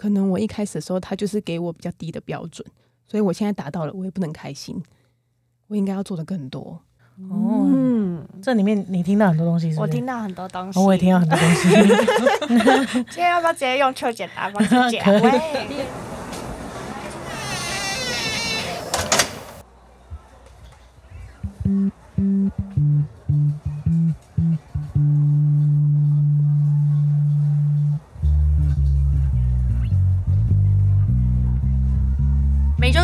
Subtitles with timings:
[0.00, 2.66] 可能我一开始的时候他就是给我比较低的标准，
[3.06, 4.82] 所以我现在达到了，我也不能开心，
[5.66, 6.80] 我应该要做的更多。
[7.28, 9.80] 哦，嗯，这里面你听到很多东西是是？
[9.82, 11.68] 我听到很多东西，哦我也听到很多东西。
[13.12, 14.80] 今天要不要直接用秋简答方式讲？
[15.04, 15.38] 可以 喂，
[22.16, 22.56] 每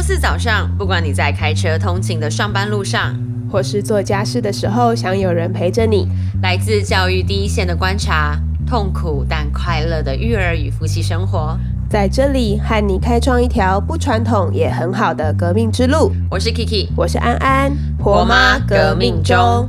[0.06, 3.12] 四早上，不管你在开车通勤的上班路上，
[3.51, 6.06] 或是做家事的时候，想有人陪着你。
[6.41, 11.59] 来自教育第一线的观察，痛苦但快乐的育儿与夫妻生活。
[11.91, 16.12] 在这里和你开创一条不传统也很好的革命之路。
[16.30, 19.66] 我是 Kiki，我是安安，婆妈革命中。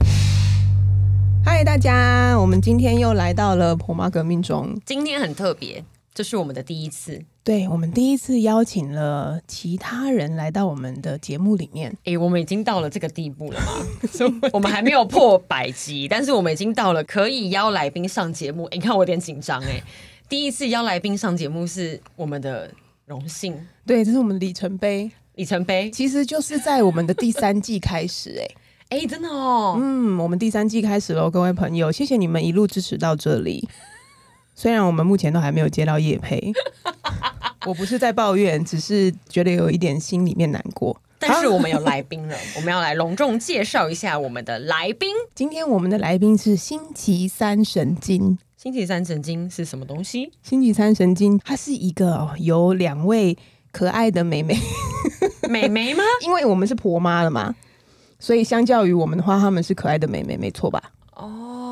[1.44, 4.80] 嗨，大家，我们今天又来到了婆妈革命中。
[4.86, 5.84] 今天很特别，
[6.17, 7.23] 这是我们的第一次。
[7.44, 14.50] 对我们第一次邀请了其他人来到我们的节目里面，诶，我们已经到了这个地步了吗？
[14.52, 18.66] 我们还没有破百集，但是我们已经到了可以邀来宾上节目。
[18.66, 19.83] 诶你看我有点紧张诶，
[20.27, 22.72] 第一次邀来宾上节目是我们的
[23.05, 23.55] 荣幸
[23.86, 25.92] 对，这是我们的里程碑，里程碑。
[25.92, 28.97] 其实就是在我们的第三季开始、哎。
[28.97, 33.70] 诶，真的哦，嗯，我们第三季开始喽，各位朋友，谢谢你们一路支持到这里。
[34.59, 36.52] 虽然我们目前都还没有接到叶配，
[37.67, 40.99] 我不是在抱怨，只是觉得有一点心里面难过。
[41.19, 45.09] 但是我们有来宾了，我们要来隆重介绍一下我们的来宾。
[45.36, 48.39] 今天我们的来宾是星期三神经。
[48.55, 50.31] 星期三神经是什么东西？
[50.41, 53.38] 星期三神经，它是一个、哦、由两位
[53.71, 54.58] 可爱的妹妹，
[55.47, 56.03] 妹妹吗？
[56.25, 57.53] 因为我们是婆妈了嘛，
[58.17, 60.81] 所以相较于我们的话，他们是可爱的妹妹，没错吧？
[61.16, 61.67] 哦，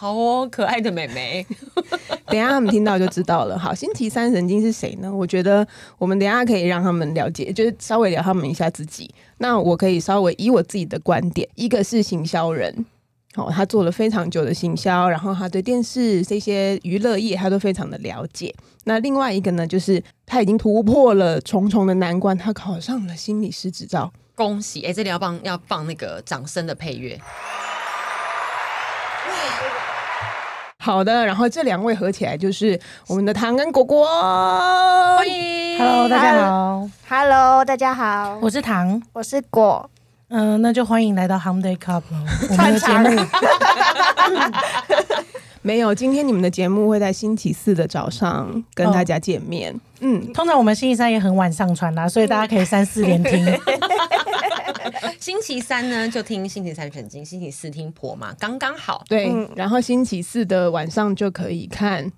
[0.00, 1.46] 好哦，可爱的美眉。
[2.24, 3.58] 等一下他们听到就知道了。
[3.58, 5.14] 好，星期三神经是谁呢？
[5.14, 5.66] 我觉得
[5.98, 9.14] 我们等一下可以让他们了解，就是稍微聊他们一下自己。
[9.36, 12.86] 那我可以稍微以我自己的观点，一个是行销人。
[13.34, 18.54] 哦，他做了非常久的行销，然后他对电视这些娱乐业他都非常的了解。
[18.84, 24.10] 那另外一个呢，就是他已经突破了重重的难关，他考上了心理师执照。
[24.34, 24.80] 恭喜！
[24.80, 27.20] 哎、这里要放要放那个掌声的配乐。
[30.82, 34.06] 好的，然后这两位合起来就是我们的糖跟果果。
[35.14, 39.02] 欢迎 Hello，大家好，Hello，大家好，我是糖。
[39.12, 39.90] 我是果，
[40.28, 42.24] 嗯、那就欢迎来到 Hum Day Club 喽。
[42.48, 43.10] 我们的节目
[45.62, 49.78] 没有，今天你们的节目会在星期四的早上跟大家见面。
[50.00, 53.46] 嗯，通常我们星期三也很晚上传啦，所以大家可以三四连听。
[55.20, 59.04] 星期三呢就听星期三神经，星期四听婆嘛，刚刚好。
[59.06, 59.28] 对。
[59.30, 62.10] 嗯然后星期四的晚上就可以看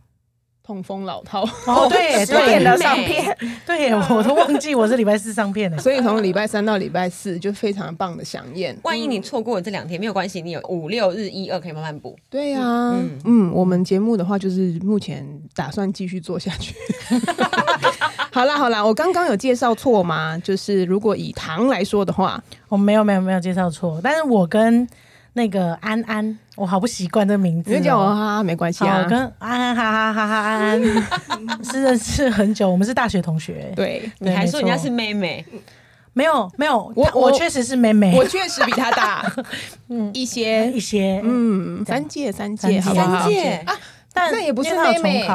[0.64, 3.36] 痛风老套，哦， 对十点的对上片，
[3.66, 5.78] 对，我都忘记我是礼拜四上片了。
[5.78, 8.76] 所以从礼拜三到礼拜四就非常棒的响宴。
[8.84, 12.16] 万一你错过了这两天，没有关系，你有五六日一二可以慢慢补。
[12.30, 16.74] 对呀、嗯嗯我们节目的话就是目前打算继续做下去。
[18.30, 20.38] 好啦好啦，我刚刚有介绍错吗？
[20.38, 24.86] 就是如果以糖来说的话，我没有没有没有介绍错，但是我跟
[25.34, 29.02] 那个安安，我好不习惯这个名字、你叫我哈哈没关系，啊。
[29.02, 29.08] 我。
[29.08, 33.72] 跟安安哈哈哈哈安安是认识很久，我们是大学同学。
[33.74, 35.42] 对，你还说人家是妹妹，
[36.12, 39.24] 没有没有，我我确实是妹妹，我确实比她大。
[40.12, 40.70] 一些。
[40.72, 41.22] 一，些。
[41.24, 43.00] 嗯，三届三届，三届。
[43.00, 43.28] 好三？
[43.28, 43.52] 届。
[43.64, 43.74] 啊，
[44.12, 45.26] 但那也不是妹妹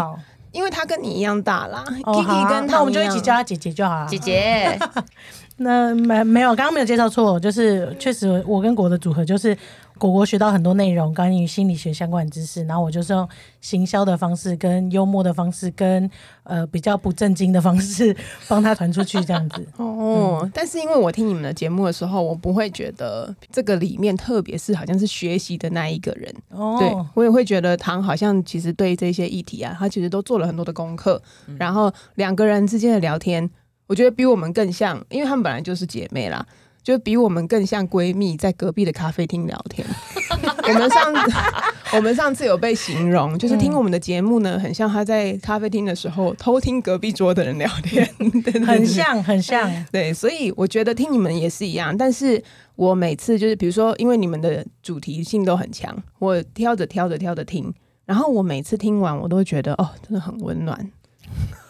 [0.51, 4.07] 因为她跟你一样大啦，Kiki 啊跟那我们就一起叫她姐姐就好了。
[4.07, 4.77] 姐姐。
[5.59, 9.57] 那没没有，刚刚没有介绍错，就是确实我跟果的组合就是
[9.97, 13.27] 果果学到很多内容，关于心理学相关的知识，然后我就是用
[13.59, 16.09] 行销的方式、跟幽默的方式、跟
[16.43, 18.15] 呃比较不正经的方式
[18.47, 19.67] 帮他传出去，这样子。
[19.77, 31.21] 哦，但是因为我听你们的节目的时候，我不会觉得这个里面特别是好像是学习的那一个人，哦，对我也会觉得唐好像其实对这些议题啊，他其实都做了很多的功课，
[31.57, 33.49] 然后两个人之间的聊天，
[33.87, 36.45] 我觉得比我们更像，因为他们本来就是姐妹啦。
[36.87, 39.85] 就比我们更像闺蜜，在隔壁的咖啡厅聊天。
[40.63, 41.13] 我们上
[41.91, 49.69] 我们上次有被形容，就是听我们的节目呢，很像她在咖啡厅的时候偷听隔壁桌的人聊天， 对对对很像很像。
[49.91, 52.41] 对，所以我觉得听你们也是一样，但是
[52.77, 57.73] 我每次就是比如说，因为你们的主题性都很强，我挑着挑着挑着听，
[58.05, 60.89] 然后我每次听完，我都会觉得哦，真的很温暖，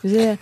[0.03, 0.37] 就是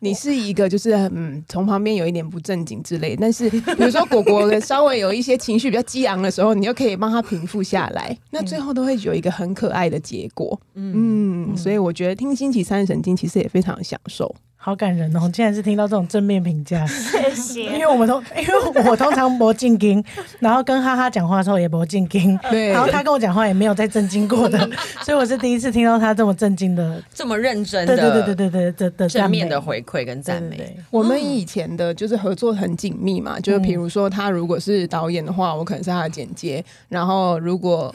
[0.00, 10.60] 你是一个就是嗯，从旁边有一点不正经之类，但是 比如说果果的稍微有一些情绪比较激昂的时候，你又可以帮他平复下来， 那最后都会有一个很可爱的结果。
[10.74, 14.34] 嗯，所以我觉得听星期三神经其实也非常享受。
[14.62, 15.20] 好感人哦！
[15.32, 17.78] 竟然是听到这种正面评价， 谢谢因。
[17.78, 20.04] 为我们通，因为我通常不进京，
[20.38, 24.58] 然后跟哈哈讲话的时候也不进京，对然后他跟我讲话也没有再震惊过的，
[25.02, 30.76] 所以我是第一次听到他这么震惊的， 这么认真的，对对对对对对的正面的回馈跟赞美。
[30.90, 37.94] 我们以前的就是合作很紧密嘛，就是比如说他如果是导演的话，我可能是他的剪接，然后如果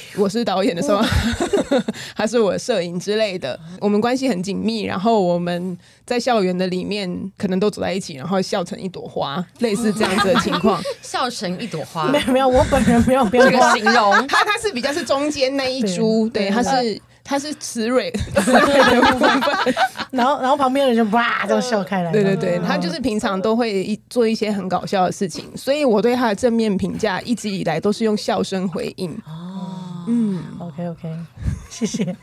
[0.16, 1.02] 我是导演的时候，
[2.16, 4.82] 他是我的摄影之类的，我们关系很紧密。
[4.82, 10.80] 然后我们在校园的里面可能都走在一起，然后笑成一朵花，类似这样子的情况。
[11.02, 14.26] 笑成一朵花，没有没有，我本人没有变这个化，形容。
[14.26, 18.10] 他他是比较是中间那一株，对，对他是他是雌蕊。
[18.36, 19.28] 雌蕊的部分。
[20.10, 29.14] 然后然后旁边的人就哇就笑开来，对对对，他就是平常都会一做一些很搞笑的事情，所以我对他的正面评价一直以来都是用笑声回应。
[30.10, 31.16] 嗯，OK OK，
[31.68, 32.16] 谢谢。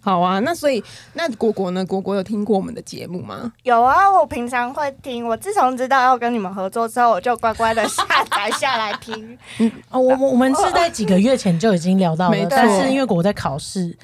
[0.00, 0.82] 好啊，那所以
[1.12, 1.86] 那果果呢？
[1.86, 3.52] 果果有听过我们的节目吗？
[3.62, 5.24] 有啊，我平常会听。
[5.26, 9.38] 我自从知道要跟你们合作之后，我就乖乖的下载下来听。
[9.58, 13.96] 嗯哦，我我我们是在几个月前就已经聊到了，但是因为果果在考试，对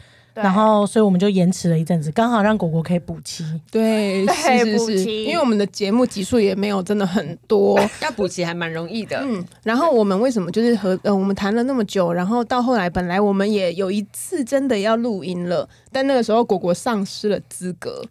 [0.42, 3.44] 然后所以我们就延迟了一阵子，刚好让果果可以补期。
[3.70, 7.80] 对， 对是是是，补齐因为我们的节目集数也没有真的很多。
[8.02, 9.18] 要补齐还蛮容易的。
[9.22, 18.02] 嗯，然后我们为什么就是和呃，我们谈了那么久，然后到后来本来我们也有一次真的要录音了，但那个时候果果丧失了资格，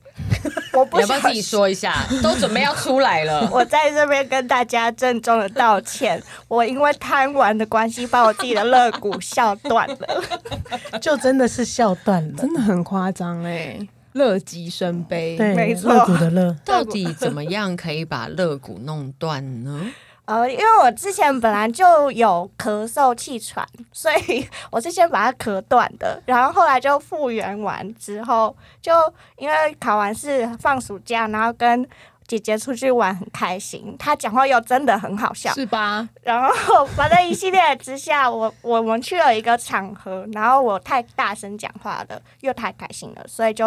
[0.75, 2.05] 我不想你要不要自己说一下？
[2.21, 10.23] 都准备要出来了，我在这边跟大家郑重的道歉，我因为贪玩的关系，把我自己的肋骨笑断了。
[11.01, 13.79] 就真的是笑断了，真的很夸张哎，
[14.13, 15.37] 乐极生悲。
[15.37, 19.81] 对，没错肋骨的肋，到底怎么样可以把肋骨弄断呢？
[20.25, 28.91] 呃，因为我之前本来就有咳嗽气喘，所以 我是先把它咳断的，然后后来就复原完之后，就
[29.37, 31.87] 因为考完试放暑假，然后跟
[32.27, 36.09] 姐姐出去玩很开心，她讲话又真的很好笑，是吧？
[36.23, 43.65] 然后 反正一系列之下，我我们去了一个场合，然后我太大声讲话了，又太开心了，所以就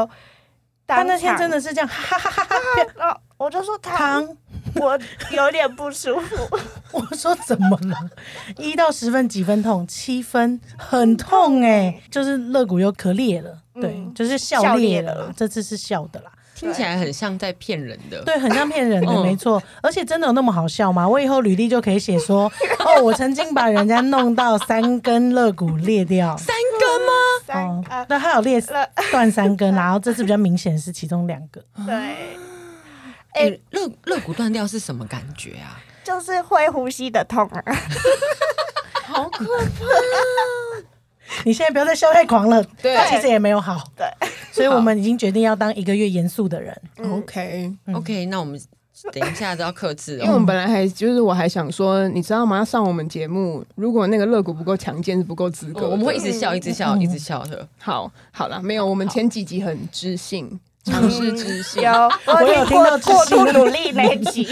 [0.86, 2.56] 当他那天真的是这样，哈哈哈哈！
[2.96, 4.36] 然后我就说他汤，
[4.80, 4.98] 我
[5.34, 6.36] 有点不舒服，
[6.92, 7.96] 我说怎么了？
[8.58, 9.86] 一到十分几分痛？
[9.86, 16.30] 七分，很痛哎、就是肋骨又可裂了，对，嗯就是笑笑裂了裂了这次是笑的啦。
[16.54, 18.20] 听起来很像在骗人的。
[18.24, 19.62] 对，很像骗人的，嗯没错。
[19.80, 21.08] 而且真的有那么好笑吗？
[21.08, 22.50] 我以后履历就可以写说，
[22.84, 27.12] 哦，我曾经把人家弄到三根肋骨裂掉，三根吗？
[27.46, 28.60] 三哦呃，那还有裂
[29.12, 31.62] 断三根，然后这次比较明显是其中两个。
[31.86, 32.36] 对，
[33.32, 35.80] 哎、肋肋骨断掉是什么感觉啊？
[36.04, 37.62] 就是会呼吸的痛啊。
[39.04, 39.82] 好可怕
[41.44, 44.06] 你现在不要再笑太狂了，对他其实也没有好，对，
[44.50, 46.74] 所以我们已经决定要当一个月严肃的人。
[47.04, 47.72] OK。
[47.94, 48.58] OK，那我们
[49.12, 50.38] 等一下都要克制哦因为我哦。
[50.38, 52.58] 们本来还就是我还想说，你知道吗？
[52.58, 57.66] 要上我们节目，如果那个肋骨不够强健，是不够资格的、我们会一直笑，一直笑，嗯一直笑的。
[57.78, 60.58] 好好了，没有，我们前几集很知性，
[60.88, 61.82] 尝试知性。
[61.82, 61.90] 有，
[62.26, 64.46] 我有听到过度努力那一集，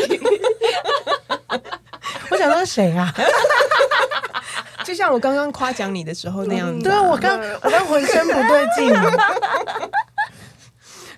[2.31, 3.13] 我想说谁啊？
[4.85, 8.95] 就像我刚刚夸奖你的时候那样子、对啊，我刚我刚浑身不对劲。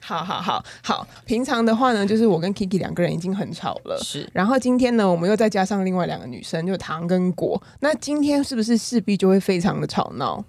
[0.00, 3.99] 好好好好，平常的话呢，就是我跟 Kiki 两个人已经很吵了。
[4.02, 7.62] 是然后今天呢，我们又再加上另外两个女生，就糖跟果。
[7.81, 10.42] 那今天是不是势必就会非常的吵闹？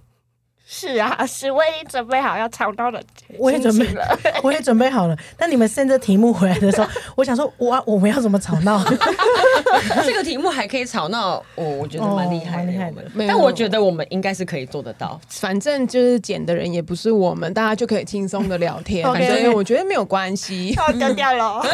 [0.71, 3.01] 是啊，是我已经准备好要吵到的
[3.39, 4.05] 我也准备了。
[4.43, 5.17] 我也准备好了。
[5.35, 8.79] 但你们 send 这题目回来的时候， 我想说，哇，我们要怎么吵闹？
[10.05, 12.61] 这个题目还可以吵闹，我我觉得蛮厉害的。
[12.61, 15.19] 哦蛮厉害的但我觉得我们应该是可以做得到。
[15.27, 20.69] 反正就是剪的人也不是我们，大家就可以轻松的聊天，OK 所以我觉得没有关系。
[20.77, 21.65] 要丢掉了，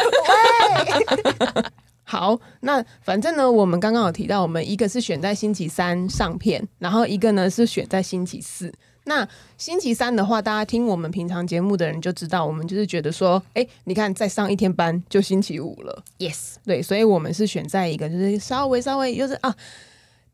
[2.02, 8.72] 好，那反正呢，我们刚刚有提到，我们一个是选在星期三上片，然后一个呢是选在星期四。
[9.06, 9.26] 那
[9.58, 19.56] 星期三的话，大家听我们平常节目的人就知道，我们就是觉得说，哎、你看再上一天班就星期五了，Yes，对，所以我们是选在一个就是稍微稍微就是啊。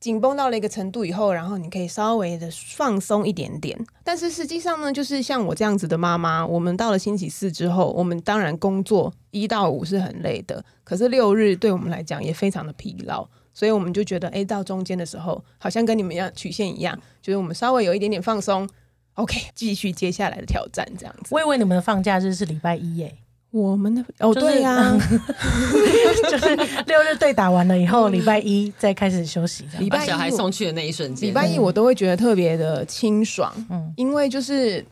[0.00, 3.78] 紧绷到了一个程度以后，然后你可以稍微的放松一点点。
[4.02, 13.24] 但是实际上呢，就是像我这样子的妈妈，我们到了星期四之后，我们当然工作一到五是很累的，可是六日对我们来讲也非常的疲劳，
[13.54, 18.68] 所以我们就觉得，哎，到中间的时候，好像跟你们一样曲线一样，就是我们稍微有一点点放松
[19.14, 21.28] ，OK 继续接下来的挑战这样子。
[21.30, 23.14] 我以为你们的放假日是礼拜一耶，
[23.50, 24.96] 我们的哦，就是对呀、
[26.30, 26.56] 就是
[26.86, 29.66] 六日对打完了以后，礼拜一再开始休息。
[29.78, 33.92] 礼拜一小孩送去的那一瞬间，礼拜一我都会觉得特别的清爽，嗯。
[33.96, 34.82] 因为就是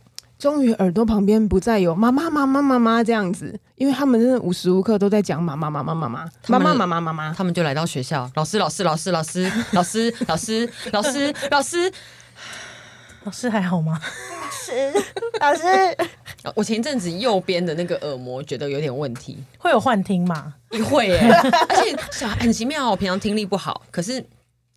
[0.40, 7.34] 终于耳朵旁边不再有妈妈妈妈妈妈这样子，因为他们真的无时无刻都在讲妈妈妈妈妈妈妈妈妈妈妈妈。
[7.34, 11.92] 他们就来到学校，老师老师老师老师 老师老师老师老师，
[13.24, 14.00] 老师还好吗？
[14.50, 14.92] 是
[15.40, 15.62] 老师，
[16.54, 20.54] 我前一阵子右边的那个耳膜觉得有点问题，会有幻听吗？
[20.90, 21.18] 会耶、
[21.68, 24.24] 而且小孩很奇妙哦，我平常听力不好，可是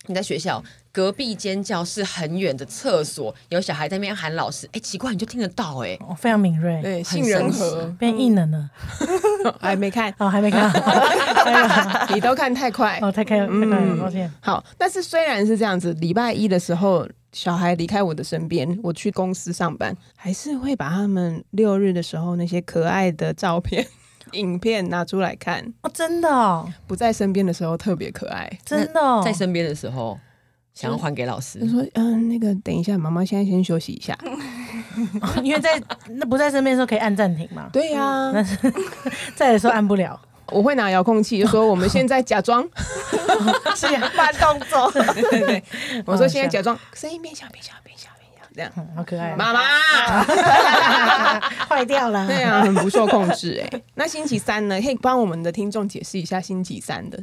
[0.07, 0.61] 你在学校
[0.93, 8.69] 隔壁间教室很远的厕所，有小孩在那边喊老师，哎、奇怪，你就听得到哎、哦，非常敏锐，对，很杏仁神奇核变异能了。
[9.59, 10.71] 还没看， 哦，还没看。
[10.71, 12.99] 哎 呀你都看太快。
[13.01, 14.31] 哦，太开太快了，抱歉。
[14.39, 23.83] 好，但是虽然是这样子，礼拜一的时候，小孩离开我的身边，我去公司上班，还是会把他们六日的时候那些可爱的照片、
[24.33, 25.73] 影片拿出来看。
[25.81, 28.47] 哦，真的哦，不在身边的时候特别可爱。
[28.63, 30.19] 真的哦，在身边的时候
[30.73, 34.17] 想要还给老师他，说嗯，那个等一下，妈妈现在先休息一下。
[35.41, 38.55] 因为在那不在身边的时候可以按暂停嘛，对呀、但是
[39.35, 40.19] 在的时候按不了。
[40.47, 42.67] 我会拿遥控器，就说我们现在假装，
[43.75, 45.63] 是呀，慢动作，对对对，
[46.05, 48.71] 我说现在假装声音变小变小变小变小，这样。
[48.75, 49.35] 嗯好可爱哦。
[49.37, 52.27] 妈妈，坏掉了。
[52.27, 54.79] 对啊，很不受控制哎、那星期三呢？
[54.81, 57.17] 可以帮我们的听众解释一下星期三的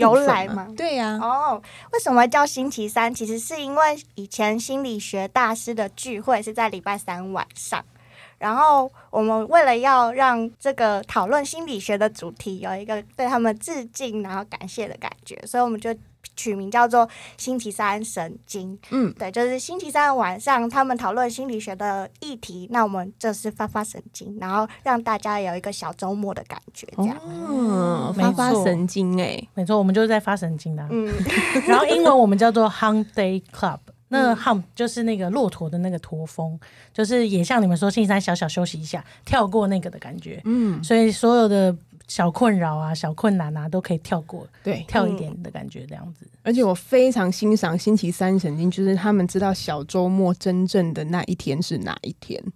[0.00, 0.68] 由来吗？
[0.76, 1.60] 对呀、哦，
[1.92, 3.14] 为什么叫星期三？
[3.14, 7.84] 其实是因为以前心理学大师的聚会是在礼拜三晚上，
[8.38, 15.94] 然后我们为了要让这个讨论心理学的主题有一个对他们致敬然后感谢的感觉，所以我们就
[16.38, 18.78] 取名叫做星期三神经。
[18.90, 27.16] 嗯，对，就是星期三晚上他们讨论心理学的议题，那我们就是发发神经，然后让大家有一个小周末的感觉，这样。
[27.18, 30.88] 哦，发发神经哎、没错，我们就是在发神经的啊。
[30.92, 31.12] 嗯，
[31.66, 33.80] 然后英文我们叫做 Hump Day Club。
[34.10, 36.58] 那 hump 就是那个骆驼的那个驼峰，
[36.94, 40.40] 就是也像你们说，星期三小小休息一下，跳过那个的感觉。
[40.46, 41.76] 嗯，所以所有的
[42.08, 46.26] 小困扰啊、小困难啊，都可以跳过，对，跳一点的感觉，这样子。
[46.42, 52.42] 而且我非常欣赏星期三神经，就是他们知道小周末真正的那一天是哪一天。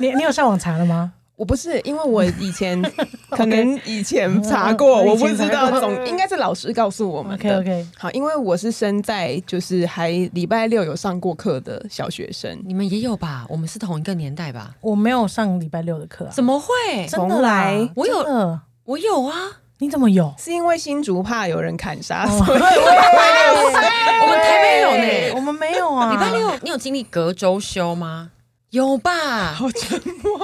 [0.00, 1.12] 你你有上网查了吗？
[1.40, 2.78] 我不是，因为我以前
[3.30, 7.50] 可能以前查过，嗯我不知道总应该是老师告诉我们 OK。
[7.56, 13.46] OK，好，因为我是生在就是还礼拜六有上过课的小学生，你们也有吧？
[13.48, 14.74] 我们是同一个年代吧？
[14.82, 16.66] 我没有上礼拜六的课啊，怎么会？
[17.08, 19.34] 真的啦从来我有我有啊，
[19.78, 20.34] 你怎么有？
[20.36, 25.34] 是因为新竹怕有人砍杀，哦所以 我们台北有呢。
[25.36, 26.12] 我们没有啊。
[26.12, 28.30] 礼拜六你有经历隔周休吗？
[28.72, 29.54] 有吧？
[29.54, 30.38] 好沉默。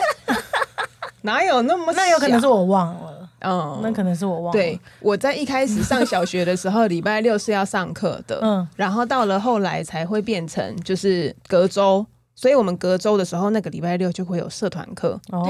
[1.26, 1.92] 哪有那么？
[1.94, 4.52] 那有可能是，我忘了，嗯那可能是我忘了。
[4.52, 15.42] 对，，我在一开始上小学的时候，礼拜六是要上课的，嗯，然后到了后来才会变成就是隔周，所以我们隔周的时候，那个礼拜六就会有社团课，哦，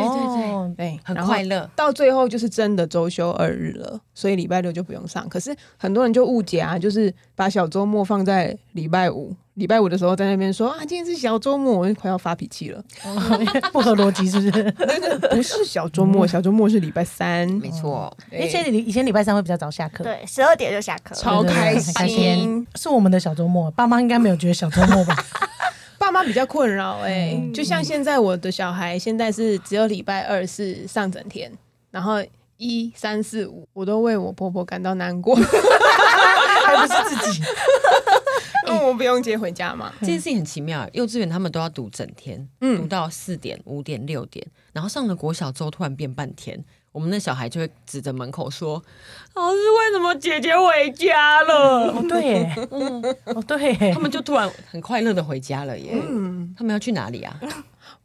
[0.77, 1.69] 对对，很然后快乐。
[1.77, 5.29] 到最后就是真的周休二日了，所以礼拜六就不用上。
[5.29, 12.83] 可是很多人就误解啊，就是把小周末放在礼拜五，礼拜五的时候在那边说啊，今天是小周末，我就快要发脾气了。
[13.73, 14.71] 不合逻辑是不是？
[15.31, 21.15] 不是小周末，小周末是礼拜三，没错，对而且以前礼拜三会比较早下课，对，十二点就下课。
[21.15, 22.67] 超开心。
[22.75, 25.17] 是我们的小周末，爸妈应该没有觉得小周末吧？
[25.99, 31.51] 爸妈比较困扰哎、嗯就像现在我的小孩现在是只有礼拜二是上整天，
[31.91, 32.23] 然后
[32.59, 35.35] 一三四五我都为我婆婆感到难过，
[36.67, 37.43] 还不是自己？
[38.69, 39.93] 因为我不用接回家嘛。
[40.01, 40.89] 这件事情很奇妙。
[40.93, 46.65] 幼稚园他们都要读整天，读嗯，到四点、五点、六点，然后上了国小之后突然变半天。
[46.91, 48.83] 我们那小孩就会指着门口说
[49.37, 52.55] ：“老师，为什么姐姐回家了哦，对耶，
[53.27, 55.93] 哦对？”耶他，们就突然很快乐的回家了耶。
[55.93, 57.39] 嗯，他们要去哪里啊？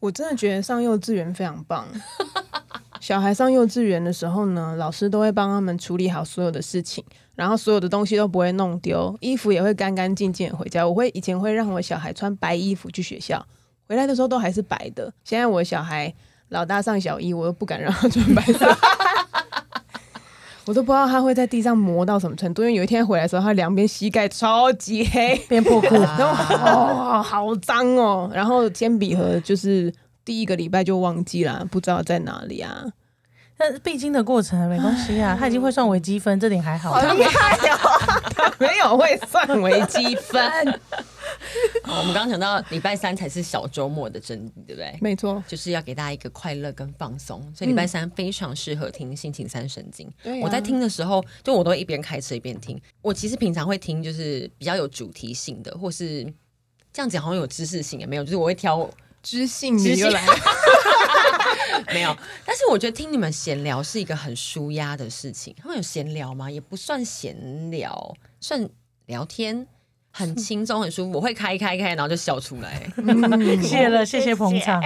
[0.02, 1.88] 我真的觉得上幼稚园非常棒。
[3.00, 7.02] 小孩上幼稚园的时候呢，老师都会帮他们处理好所有的事情，
[7.36, 10.88] 然后所有的东西都不会弄丢，衣服也会干干净净回家。
[10.88, 13.46] 我会以前会让我小孩穿白衣服去学校，
[13.88, 15.12] 回来的时候都还是白的。
[15.24, 16.14] 现在我小孩
[16.50, 18.78] 老大上小一，我都不敢让他穿白色。
[20.66, 26.26] 我都不知道他会在地上磨到什么程度，因为有一天回来的时候，他两边膝盖超级黑， 变破裤，然后
[26.64, 28.30] 哦，好脏哦。
[28.32, 29.92] 然后铅笔盒就是
[30.24, 32.86] 第一个礼拜就忘记了，不知道在哪里啊。
[33.62, 36.94] 但必经的过程没关系啊，他已经会算微积分，这点还好。
[36.94, 37.78] 好厉害哦！
[38.36, 40.42] 他没有会算微积分，
[41.84, 44.98] 好 我们刚刚讲到礼拜三才是小周末的真谛，对不对？
[45.00, 50.12] 没错，就是要给大家一个快乐跟放松，所以礼拜三非常适合听心情三神经。
[50.42, 52.82] 我在听的时候，就我都会一边开车一边听。
[53.04, 56.24] 我其实平常会听，就是比较有主题性的，或是
[56.92, 58.90] 这样讲好像有知识性也没有，就是我会挑
[59.22, 60.34] 知性知性又来了，
[61.94, 62.16] 没有。
[62.46, 65.56] 但是我觉得听你们闲聊是一个很舒压的事情。
[65.58, 66.50] 他们有闲聊吗？
[66.50, 68.70] 也不算闲聊，算
[69.06, 69.68] 聊天。
[70.14, 71.14] 很轻松，很舒服。
[71.14, 72.86] 我会开开开，然后就笑出来，
[73.64, 74.84] 谢了，谢谢捧场。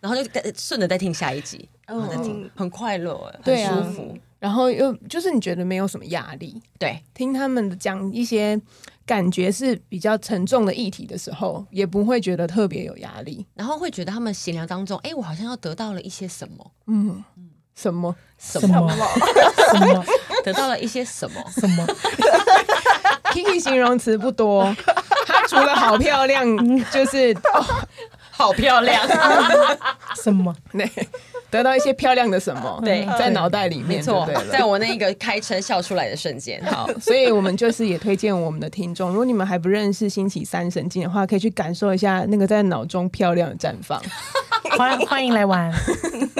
[0.00, 4.18] 然后就跟顺着再听下一集，然后再听，很快乐，很舒服。
[4.46, 8.56] 然后又就是你觉得没有什么压力，对，听他们的讲一些
[9.04, 13.44] 感觉是比较沉重的议题的时候，也不会觉得特别有压力。
[13.54, 17.24] 然后会觉得他们闲聊当中，哎，我好像又得到了一些什么，嗯，
[17.74, 18.14] 什么？
[18.38, 18.88] 什什么
[19.72, 20.04] 什么
[20.44, 21.84] 得到了一些什么，什么
[23.32, 24.72] ？Kiki 形容词不多，
[25.26, 26.46] 她除了好漂亮，
[26.92, 27.66] 就是哦，
[28.36, 29.02] 好漂亮，
[30.22, 30.54] 什么？
[30.72, 30.88] 对，
[31.50, 44.00] 得到一些漂亮的什么，对在脑袋里面没错在我那个开车笑出来的瞬间，好，所以我们就是也推荐我们的听众，如果你们还不认识星期三神经的话，可以去感受一下那个在脑中漂亮的绽放，
[44.76, 45.72] 欢欢迎来玩。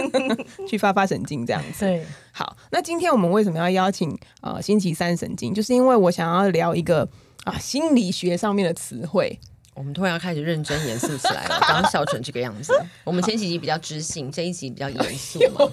[0.69, 1.85] 去发发神经这样子。
[1.87, 5.55] 对，好，那今天我们为什么要邀请呃星期三神经？
[5.55, 7.09] 就是因为我想要聊一个
[7.45, 9.39] 啊心理学上面的词汇。
[9.77, 12.73] 我们突然要开始认真严肃起来了，刚刚笑成这个样子。
[13.05, 15.71] 我们前几集比较知性，这一集比较严肃嘛。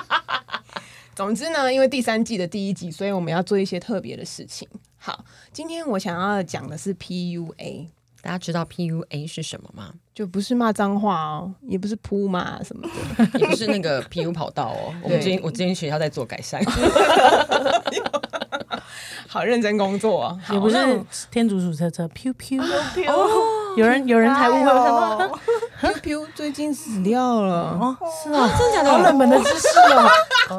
[1.16, 4.68] 总之呢，因为第三季的第一集，所以我们要做一些特别的事情。
[4.98, 7.86] 好，今天我想要讲的是 PUA，
[8.20, 9.94] 大家知道 PUA 是什么吗？
[10.14, 12.90] 就不是骂脏话哦，也不是扑骂什么的。
[13.40, 14.94] 也不是那个 PU 跑道哦。
[15.02, 16.62] 我们对今天我今天学校在做改善，
[19.28, 20.76] 好认真工作啊，也不是
[21.30, 22.62] 天竺鼠车车，pew pew。
[23.76, 24.86] 有人有人才误会，我想
[25.18, 25.38] 说
[25.82, 27.76] ，Piu Piu 最近死掉了。
[27.78, 29.68] 哦，是啊，真的假的好冷门的知识
[30.48, 30.58] 哦。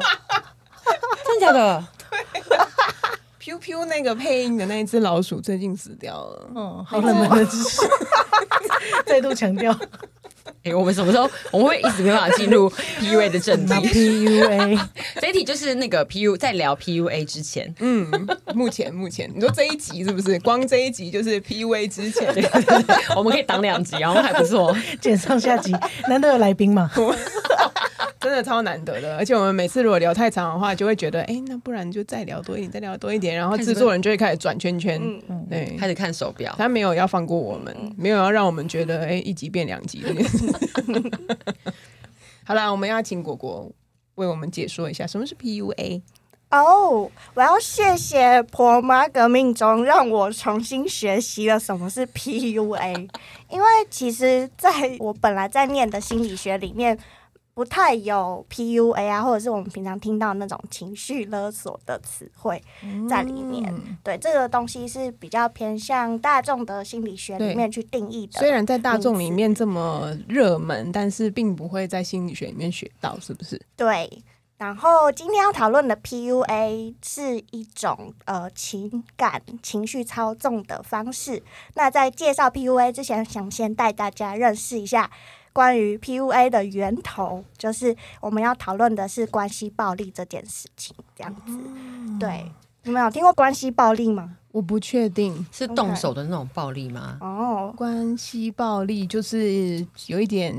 [1.26, 1.84] 真的假的？
[3.48, 6.50] Piu Piu 那个配音的那一只老鼠最近死掉了。
[6.54, 7.80] 嗯，好冷门的知识，
[9.06, 9.74] 再度强调。
[10.64, 12.68] 哎、我们什么时候我们会一直没办法进入
[13.00, 14.78] PUA 的正那题？PUA
[15.18, 18.06] 这一题就是那个 PU 在聊 PUA 之前，嗯，
[18.54, 20.38] 目前目前，你说这一集是不是？
[20.40, 22.26] 光这一集就是 PUA 之前，
[23.16, 24.76] 我们可以挡两集，然后还不错。
[25.00, 25.74] 剪上下集，
[26.06, 26.90] 难得有来宾嘛？
[28.20, 29.16] 真的超难得的。
[29.16, 35.00] 而且我们每次如果聊太长的话，就会觉得，哎、那不然就再聊多一点，再聊多一点，然后制作人就会开始转圈圈。
[35.28, 40.04] 嗯对，开始看手表，他没有要放过我们，没有要让我们觉得，哎、一集变两集。
[42.44, 43.70] 好啦，我们要请果果
[44.16, 46.02] 为我们解说一下什么是 PUA。
[46.50, 53.08] 哦，我要谢谢婆妈革命中让我重新学习了什么是 PUA，
[53.50, 56.98] 因为其实在我本来在念的心理学里面。
[57.58, 62.62] 不太有 PUA 啊，或者是我们平常听到那种情绪勒索的词汇
[63.10, 63.68] 在里面。
[63.74, 68.38] 嗯对，这个东西是比较偏向大众的心理学里面去定义的。
[68.38, 73.60] 虽然在大众里面这么热门，但是并不会在心理学里面学到，是不是？
[73.76, 74.22] 对，
[74.58, 81.42] 然后今天要讨论的 PUA 是一种呃情感情绪操纵的方式。
[81.74, 85.10] 那在介绍 PUA 之前，想先带大家认识一下
[85.58, 90.94] 关于 PUA 的源头，就是我们要讨论的是关系暴力这件事情。
[91.16, 91.58] 这样子，
[92.20, 92.48] 对，
[92.84, 94.36] 你们有听过关系暴力吗？
[94.52, 95.44] 我不确定。
[95.50, 97.18] 是动手的那种暴力吗？
[97.20, 100.54] 哦，关系暴力就是有一点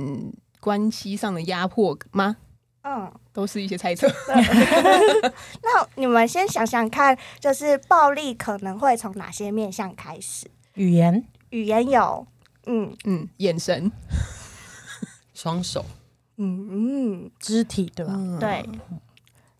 [0.59, 2.35] 关系上的压迫吗？
[2.83, 4.05] 嗯，都是一些猜测。
[5.63, 10.45] 那你们先想想看，就是暴力可能会从哪些面向开始？
[10.73, 12.27] 语言语言有，
[12.65, 13.89] 嗯嗯，眼神，
[15.41, 15.85] 双手，
[16.35, 18.11] 嗯嗯，肢体对吧？
[18.13, 18.67] 嗯，对。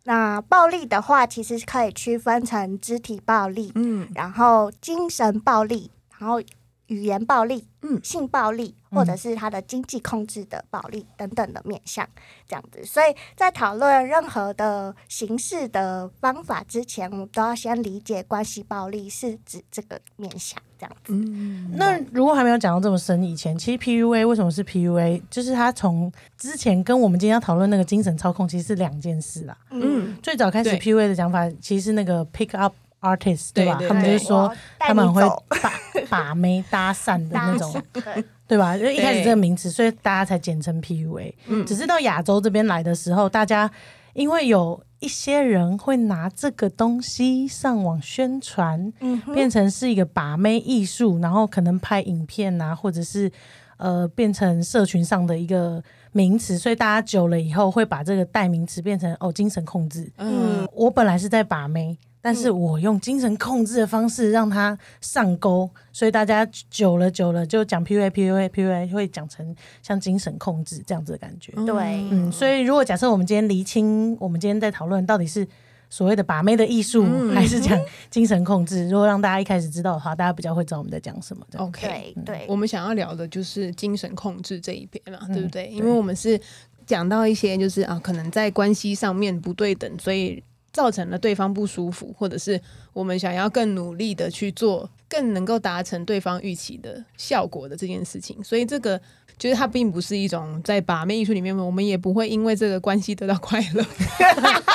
[0.03, 6.41] 那暴力的话，其实可以区分成肢体暴力，嗯然后精神暴力，然后
[6.87, 12.07] 语言暴力，嗯性暴力，或者是他的经济控制的暴力等等的面向，
[12.47, 12.83] 这样子。
[12.85, 21.13] 所以在讨论任何的形式的方法之前，我们都要先理解关系暴力是指这个面向，这样子。
[21.13, 25.21] 嗯，那如果还没有讲到这么深以前，其实 PUA 为什么是 PUA？
[25.29, 29.57] 就是他从之前跟我们今天要讨论那个精神操控其实是两件事啦。
[29.69, 33.79] 嗯，最早开始 PUA 的讲法其实是那个 pick up artist 对吧？
[33.87, 35.71] 他们就是说他们会把
[36.09, 37.81] 把妹搭讪的那种，
[38.49, 38.75] 对，对吧？
[38.75, 41.31] 就一开始对这个名词，所以大家才简称 PUA。
[41.47, 43.69] 嗯只是到亚洲这边来的时候，大家
[44.13, 53.31] 因为有一些人会拿这个东西上网宣传，嗯，变成是一个把妹艺术，然后可能拍影片啊，或者是
[53.77, 55.81] 呃变成社群上的一个
[56.11, 60.11] 名词，所以大家久了以后会把这个代名词变成哦精神控制。
[60.17, 71.51] 嗯，我本来是在把妹，但是我用精神控制的方式让他上钩，所以大家久了久了就讲 PUA PUA PUA 会讲成像精神控制这样子的感觉。
[71.65, 75.47] 对，嗯，所以如果假设我们今天厘清，我们今天在讨论到底是
[75.89, 77.33] 所谓的把妹的艺术，嗯。
[77.33, 77.79] 还是讲
[78.09, 81.45] 精神控制，如果让大家一开始知道的话，大家比较会知道我们在讲什么。
[81.57, 85.33] OK，对对，我们想要聊的就是精神控制这一边嘛，嗯。
[85.33, 85.67] 对不对？
[85.67, 85.71] 对。
[85.73, 86.39] 因为我们是
[86.85, 90.43] 讲到一些就是啊，可能在关系上面不对等，所以
[90.79, 92.57] 造成了对方不舒服，或者是
[92.93, 98.41] 我们想要更努力的去做，更能够达成对方预期的效果的这件事情。
[98.41, 98.97] 所以这个
[99.37, 103.85] 就是它并不是一种在把妹艺术里面，我们也不会因为这个关系得到快乐。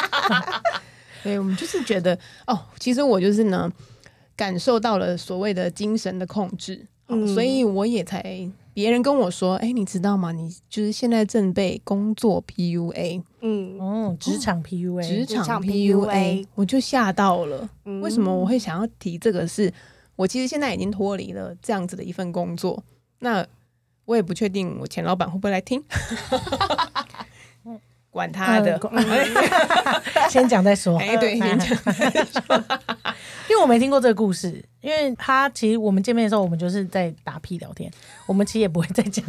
[1.25, 3.73] 对，我们就是觉得哦，其实我就是呢，
[4.37, 8.23] 感受到了所谓的精神的控制，哦嗯所以我也才
[8.75, 10.33] 别人跟我说，哎，你知道吗？
[10.33, 17.69] 你就是现在正被工作 PUA，嗯，哦，职场 PUA，职场场 PUA，PUA 我就吓到了。
[17.85, 19.73] 嗯为什么我会想要提这个是？
[20.17, 22.83] 我其实现在已经脱离了这样子的一份工作，
[23.21, 23.45] 那
[24.05, 25.83] 我也不确定我前老板会不会来听，
[28.15, 28.77] 管他的。
[28.79, 29.03] 呃
[30.31, 30.97] 先讲再说。
[31.03, 31.77] 哎，对，先讲。
[33.51, 37.91] 因为我没听过这个故事，因为他其实我们见面的时候，我们就是在打屁聊天，
[38.27, 39.25] 我们其实也不会再讲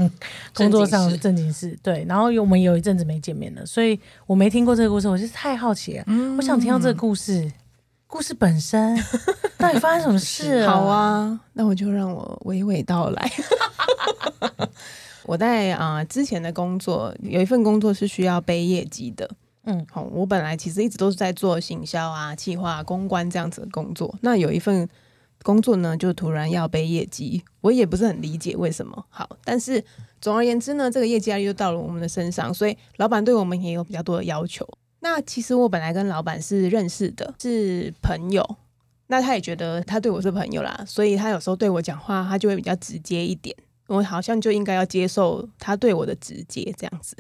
[0.54, 1.78] 工作上的正经事。
[1.84, 6.06] 对，然后我们有一阵子没见面了，所以我没听过这个故事，我就是太好奇了，
[6.38, 7.52] 我想听到这个故事，
[8.08, 8.98] 故事本身
[9.58, 13.32] 到底发生什么事、好，啊，那我就让我娓娓道来。
[15.26, 19.30] 我在啊、呃之前的工作有一份工作是需要背业绩的，
[19.64, 24.16] 嗯，好，我本来其实一直都是在做行销啊、企划、公关这样子的工作。
[24.22, 24.88] 那有一份
[25.44, 29.06] 工作呢，就突然要背业绩，我也不是很理解为什么。
[29.10, 29.84] 好，但是
[30.22, 34.68] 总而言之呢，这个业绩压力就到了我们的身上，所以老板对我们也有比较多的要求。
[35.02, 38.58] 那其实我本来跟老板是认识的，是朋友。
[39.08, 43.56] 那他也觉得他对我是朋友啦，所以他有时候对我讲话，他就会比较直接一点。
[43.88, 47.16] 我好像就应该要接受他对我的直接这样子。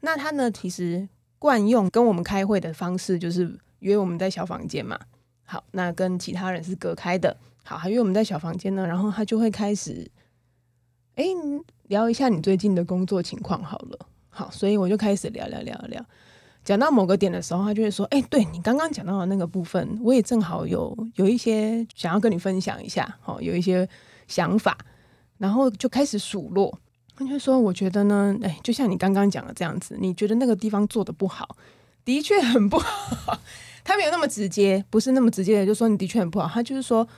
[0.00, 1.08] 那他呢，其实
[1.38, 4.98] 惯用跟我们开会的方式就是约我们在小房间嘛。
[5.44, 7.36] 好，那跟其他人是隔开的。
[7.64, 10.10] 好，还约我们在小房间呢，然后他就会开始，
[11.16, 11.24] 哎，
[11.88, 14.06] 聊一下你最近的工作情况好了。
[14.30, 16.04] 好，所以我就开始聊聊聊聊。
[16.64, 23.88] 讲到某个点的时候，他就会说：“哎、对你刚刚讲到的那个部分，我也正好有有一些想要跟你分享一下，好，有一些
[24.28, 24.76] 想法。”
[25.40, 26.78] 然后就开始数落，
[27.16, 31.56] 他就说：“我觉得呢，哎，就像你刚刚讲的这样子，你觉得那个地方做的不好，
[32.04, 33.38] 的确很不好。
[33.82, 36.46] 他没有那么直接，不是那么直接的，就说你的确很不好。
[36.46, 37.08] 他就是说，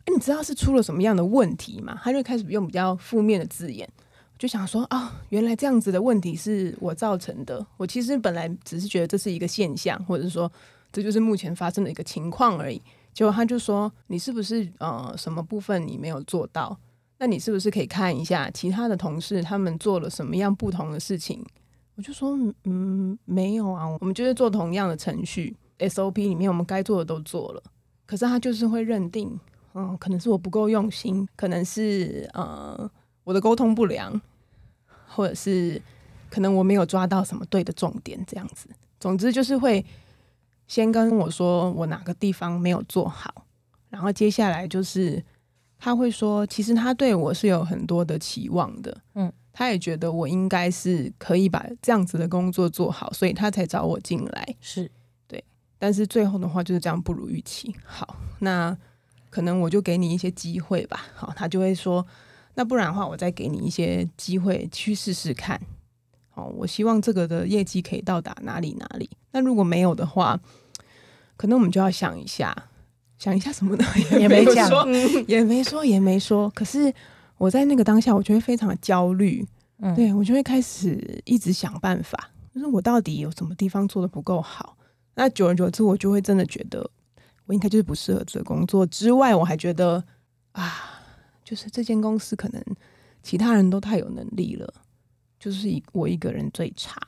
[0.00, 1.96] 哎，你知道是出了什么样的问题吗？
[2.02, 3.88] 他就开始用比较负面的字眼。
[4.36, 7.64] 就想说啊，原来这样子的问题是我造成的。
[7.76, 10.50] 我其实本来只是觉得这是一个现象，或者是说
[10.90, 12.82] 这就是目前发生的一个情况而已。
[13.14, 16.76] 结果他就说，你是不是呃什么部分你没有做到？
[17.18, 21.44] 那你是不是可以看一下其他的同事他们做了什么样不同的事情？
[21.96, 27.62] 我就说，嗯，没有啊，我们就是做同样的程序 SOP 里面我们该做的都做了，
[28.06, 29.38] 可是他就是会认定，
[29.74, 32.88] 嗯，可能是我不够用心，可能是呃
[33.24, 34.20] 我的沟通不良，
[35.08, 35.82] 或者是
[36.30, 38.68] 可能我没有抓到什么对的重点，这样子。
[39.00, 39.84] 总之就是会
[40.68, 43.44] 先跟我说我哪个地方没有做好，
[43.88, 45.20] 然后接下来就是
[45.78, 54.56] 他会说，其实他对我是有很多的期望的，嗯，他也觉得我应该是可以把这样子的工作做好，所以他才找我进来。
[54.60, 54.90] 是
[55.26, 55.42] 对
[55.78, 57.74] 但是最后的话就是这样不如预期。
[57.84, 58.76] 好，那
[59.30, 61.06] 可能我就给你一些机会吧。
[61.14, 62.04] 好，他就会说，
[62.54, 65.60] 那不然的话，我再给你一些机会去试试看。
[66.34, 69.08] 哦，我希望这个的业绩可以到达哪里哪里。
[69.30, 70.40] 那如果没有的话，
[71.36, 72.52] 可能我们就要想一下，
[73.18, 73.84] 想一下什么呢？
[74.18, 74.70] 也没讲，
[75.26, 76.48] 也没说，也没说。
[76.50, 76.92] 可是
[77.36, 79.46] 我在那个当下，我就会非常的焦虑。
[79.80, 84.76] 嗯对我就会开始一直想办法，就是我到底有什么地方做的不够好。
[85.14, 86.88] 那久而久之，我就会真的觉得
[87.46, 88.84] 我应该就是不适合这个工作。
[88.86, 90.02] 之外，我还觉得
[90.50, 91.00] 啊，
[91.44, 92.60] 就是这间公司可能
[93.22, 94.74] 其他人都太有能力了，
[95.38, 97.00] 就是一我一个人最差。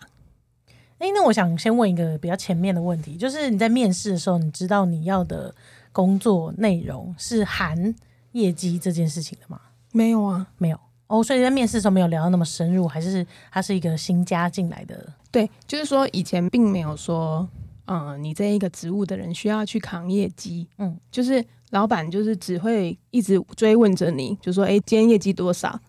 [0.99, 5.53] 哎、那我想先问一个比较前面的问题，就是你在面试的时候，你知道你要的
[5.93, 7.95] 工作内容是含
[8.33, 9.61] 业绩这件事情的吗？
[9.93, 15.13] 没有啊，没有哦，所以在面试的时候没有聊到那么深入，还是他是一个新加进来的？
[15.31, 17.49] 对，就是说以前并没有说，
[17.87, 25.81] 嗯，你这一个职务的人需要去扛业绩，嗯嗯，就是老板就是只会一直追问着你，就说，哎、今天业绩多少？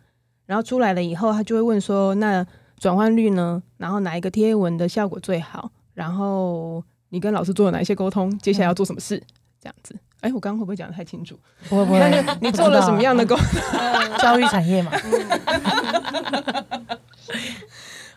[0.47, 2.45] 然后出来了以后，他就会问说，那
[2.77, 3.61] 转换率呢？
[3.77, 5.71] 然后哪一个贴文的效果最好？
[5.93, 8.35] 然后你跟老师做了哪一些沟通？
[8.39, 9.21] 接下来要做什么事？
[9.61, 9.95] 这样子。
[10.21, 11.39] 哎、我刚刚会不会讲的太清楚？
[11.69, 11.99] 不会不会，
[12.41, 14.91] 你做了什么样的工作 教育产业嘛？？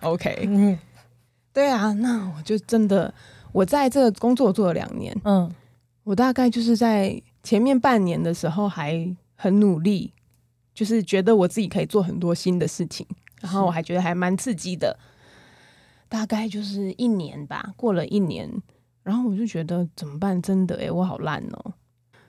[0.02, 0.78] OK，嗯
[1.52, 3.12] 对啊，那我就真的，
[3.52, 5.50] 我在这个工作做了两年，嗯
[6.02, 10.12] 我大概就是在前面半年的时候还很努力，
[10.74, 13.06] 就是觉得我自己可以做很多新的事情，
[13.40, 14.98] 然后我还觉得还蛮刺激的。
[16.06, 18.50] 大概就是一年吧，过了一年，
[19.04, 20.42] 然后我就觉得怎么办？
[20.42, 21.72] 真的诶、我好烂哦。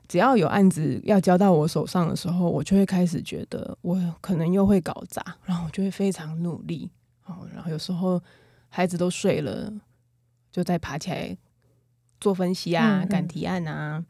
[0.08, 6.92] 只要有案子要交到我手上的时候，我就会开始觉得我可能又会搞砸，然后我就会非常努力
[7.26, 7.48] 哦。
[7.52, 8.22] 然后有时候
[8.70, 9.74] 孩子都睡了，
[10.52, 11.36] 就再爬起来
[12.20, 14.06] 做分析啊、嗯嗯赶提案啊。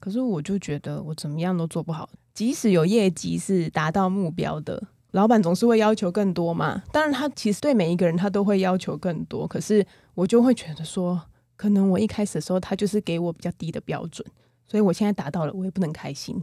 [0.00, 4.82] 可是我就觉得我怎么样都做不好，即使有业绩是达到目标的，
[5.12, 6.82] 老板总是会要求更多嘛。
[6.90, 11.20] 当然，他其实对每一个人他都会要求更多，可是我就会觉得说，
[11.60, 14.26] 可能我一开始的时候他就是给我比较低的标准，
[14.66, 16.42] 所以我现在达到了，我也不能开心，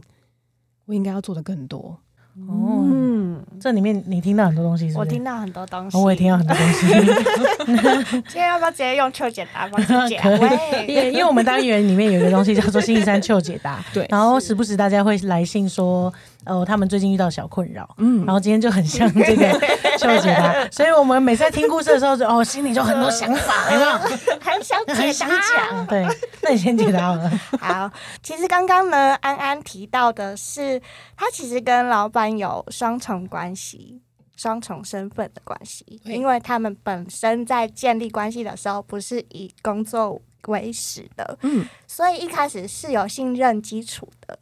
[0.84, 1.98] 我应该要做的更多。
[2.46, 4.98] 哦，嗯，这里面你听到很多东西是是？
[5.00, 6.86] 我听到很多东西，哦我也听到很多东西。
[8.30, 10.16] 今天要不要直接用秋解答方式解？
[10.22, 19.52] 可以因，为因为我们单元里面有一个东西叫做星期三秋解答，对然后时不时大家会来信说，呃，他们最近遇到小困扰，嗯然后今天就很像这个
[19.98, 23.92] 秋解答，所以我们每次在听故事的时候就，哦，心里就很多想法，有没有？
[24.40, 25.36] 很想解很想答。
[25.70, 26.06] 讲，对，
[26.42, 27.30] 那你先解答好了。
[27.60, 27.90] 好，
[28.22, 30.80] 其实刚刚呢，安安提到的是，
[31.16, 34.00] 他其实跟老板有双重关系。
[34.36, 44.38] 双重身份的关系，因为他们本身在建立关系的时候不是以工作为始的，嗯，所以一开始是有信任基础的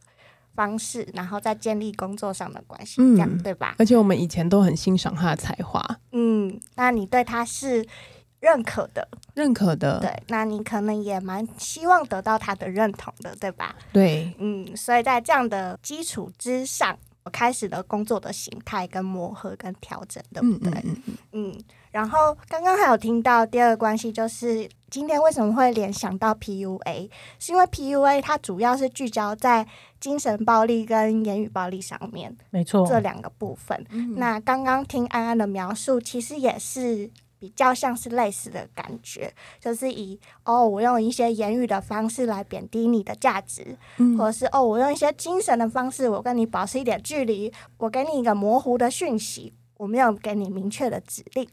[0.57, 3.75] 方式，然后再建立工作上的关系，嗯这样对吧？
[3.77, 5.79] 而且我们以前都很欣赏他的才华，
[6.11, 7.85] 嗯，那你对他是
[8.39, 13.75] 认可的，认可的，对，那你可能也蛮希望得到他的认同的，对吧？
[13.93, 20.71] 对，嗯，所以在这样的基础之上，我开始了工作的形态跟磨合跟调整，对不对？
[20.71, 21.63] 嗯嗯嗯嗯，嗯，
[21.97, 29.65] 然后刚刚还有听到第二个关系，就是今天为什么会联想到 PUA，是因为 PUA 它主要是聚焦在
[29.99, 33.83] 精神暴力跟言语暴力上面没错，这两个部分。
[34.15, 44.15] 那刚刚听安安的描述，其实也是比较像是类似的感觉，就是以哦，我用一些言语的方式来贬低你的价值，嗯。
[44.15, 51.47] 或者是哦，我用一些精神的方式，我跟你保持一点距离，我给你一个模糊的讯息，我没有给你明确的指令，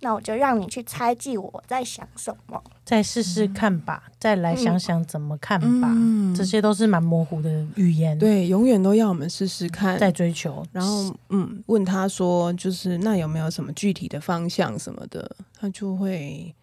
[0.00, 2.62] 那我就让你去猜忌我在想什么。
[2.84, 6.34] 再试试看吧，再来想想怎么看吧，嗯。
[6.34, 16.54] 这些都是蛮模糊的语言，，对，永远都要我们试试看，再追求，然后嗯，问他说，就是那有没有什么具体的方向什么的，他就会，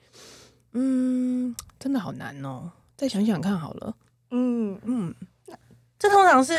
[0.74, 3.96] 嗯，真的好难哦，再想想看好了，
[4.32, 4.80] 嗯。
[4.84, 5.13] 嗯，
[6.04, 6.54] 这通常是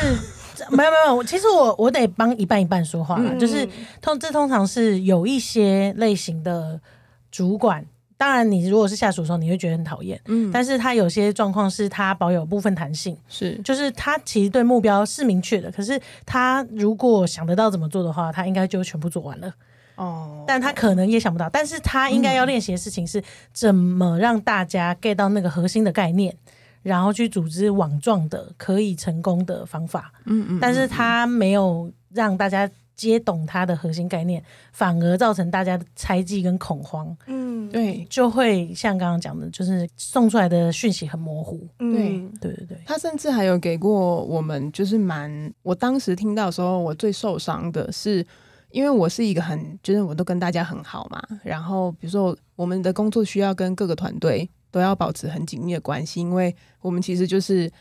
[0.71, 3.67] 没有没有，其实我我得帮一半一半说话啦，嗯就是
[4.01, 6.81] 通这通常是有一些类型的
[7.29, 7.85] 主管，
[8.17, 10.49] 当然你如果是下属的时候，你会觉得很讨厌，嗯。
[10.51, 13.53] 但是他有些状况是他保有部分弹性，是。
[13.63, 19.53] 就是他其实对目标是明确的，可是他如果想得到怎么做的话，他应该就全部做完了。
[19.97, 26.35] 哦，但他可能也想不到，但是他应该要练习的事情是怎么让大家 get 到那个核心的概念，
[26.85, 30.13] 然后去组织网状的可以成功的方法。
[30.25, 38.05] 嗯嗯，但是他没有让大家接懂他的核心概念，反而造成大家的猜忌跟恐慌，嗯，对。
[38.07, 41.67] 就会像刚刚讲的，就是送出来的讯息很模糊。
[41.79, 42.31] 嗯。
[42.39, 48.23] 对对对，他甚至还有给过我们，就是蛮，我当时听到的时候，我最受伤的是，
[48.69, 57.71] 因为我是一个很，就是我都跟大家很好嘛，然后比如说我们的工作需要跟各个团队都要保持很紧密的关系，因为我们其实就是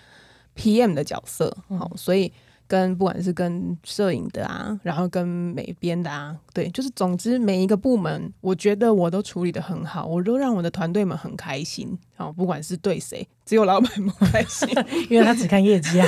[0.54, 2.32] PM 的角色，好、所以
[2.68, 14.68] 跟不管是跟摄影的啊，然后跟美编的啊，对，就是总之每一个部门，我觉得我都处理的很好，我都让我的团队们很开心，好、不管是对谁，只有老板不开心。
[15.10, 16.06] 因为他只看业绩啊。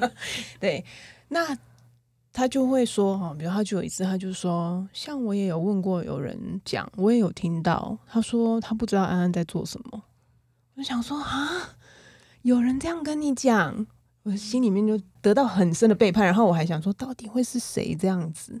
[0.60, 0.84] 对，
[1.28, 1.56] 那
[2.30, 10.02] 他就会说哈，比如他就有一次，他就说，像我也有问过有人讲，我也有听到，他说他不知道安安在做什么，
[10.76, 11.70] 我想说啊，
[12.42, 13.86] 有人这样跟你讲，
[14.24, 18.60] 我心里面就得到很深的背叛，然后我还想说，到底会是谁这样子？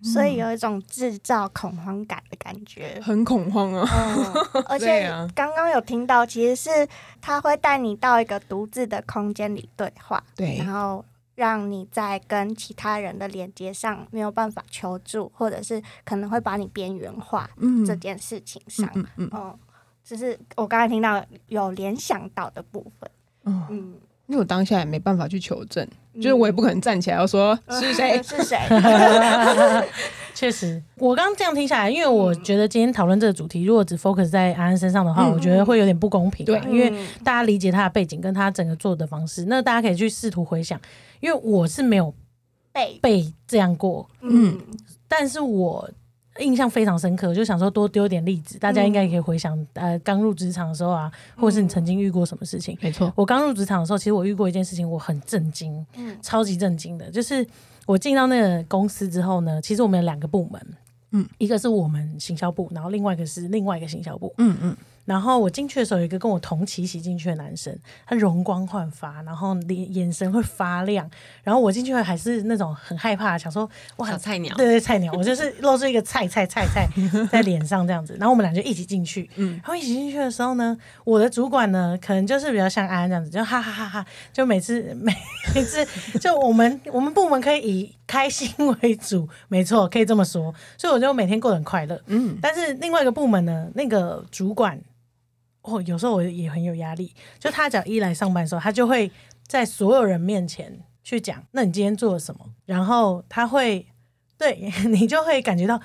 [0.00, 3.00] 所以有一种制造恐慌感的感觉。
[3.02, 3.84] 很恐慌啊。
[3.90, 6.88] 嗯，而 且啊刚刚有听到，其实是
[7.20, 18.88] 他会带你到一个独自的空间里对话，对然后让你在跟其他人的连接上没有办法求助，或者是可能会把你边缘化嗯这件事情上。
[19.16, 19.58] 嗯
[20.08, 23.10] 这是我刚才听到有联想到的部分。
[23.44, 23.76] 嗯，嗯，
[24.26, 28.22] 因为我当下也没办法去求证，就是我也不可能站起来要说 是谁。
[28.22, 28.56] 是谁？
[30.34, 36.58] 确实，我刚刚这样听下来，因为我觉得今天讨论这个主题，如果只 focus 在安安身上的话，嗯我觉得会有点不公平啊。
[36.58, 40.80] 对因为嗯大家理解他的背景跟他整个做的方式，那大家可以去试图回想，
[41.20, 42.14] 因为我是没有
[42.72, 44.58] 被被这样过，嗯
[45.06, 45.90] 但是我
[46.38, 52.76] 印象非常深刻，就想说多丢点例子，大家应该也可以回想，呃，刚入职场的时候啊，或者是你曾经遇过什么事情。
[52.80, 56.16] 没错，我刚入职场的时候，其实我遇过一件事情，我很震惊，嗯。
[56.22, 57.46] 超级震惊的，就是
[57.86, 60.60] 我进到那个公司之后呢，其实我们有两个部门，
[61.12, 64.76] 嗯，一个是我们行销部，然后另外一个是另外一个行销部，嗯嗯，
[65.08, 67.74] 然后我进去的时候，有一个跟我同期一起进去的男生，
[68.06, 71.10] 他容光焕发，然后脸眼神会发亮，
[71.42, 73.66] 然后我进去还是那种很害怕，想说
[73.96, 74.54] 哇小，菜鸟。
[74.54, 76.86] 对对，菜鸟，我就是露出一个菜菜菜菜
[77.32, 79.54] 在脸上这样子，然后我们俩就一起进去，嗯。
[79.54, 85.10] 然后一起进去的时候呢，我的主管呢，可能就是比较像安安这样子，就哈哈哈哈，就每次每
[85.54, 85.86] 每次
[86.20, 88.50] 就我们我们部门可以以开心
[88.82, 91.98] 为主，没错，可以这么说，所以我就每天过得很快乐。
[92.08, 94.78] 嗯，但是另外一个部门呢，那个主管，
[95.68, 97.12] 哦，有时候我也很有压力。
[97.38, 99.10] 就他只要一来上班的时候，他就会
[99.46, 100.72] 在所有人面前
[101.04, 102.40] 去讲，那你今天做了什么？
[102.64, 103.86] 然后他会
[104.36, 105.80] 对 你就会感觉到，